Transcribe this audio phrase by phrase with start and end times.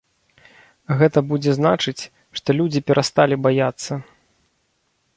[1.01, 2.03] Гэта будзе значыць,
[2.39, 3.93] што людзі перасталі баяцца.